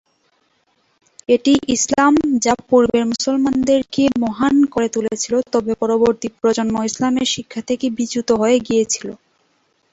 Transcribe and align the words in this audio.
এটিই 1.29 1.59
ইসলাম 1.75 2.13
যা 2.43 2.53
পূর্বের 2.69 3.03
মুসলমানদেরকে 3.11 4.03
মহান 4.19 4.55
করে 4.73 4.87
তুলেছিল 4.89 5.33
তবে 5.53 5.71
পরবর্তী 5.81 6.27
প্রজন্ম 6.39 6.75
ইসলামের 6.83 7.27
শিক্ষা 7.33 7.61
থেকে 7.69 7.85
বিচ্যুত 7.97 8.29
হয়ে 8.41 8.57
গিয়েছিল। 8.67 9.07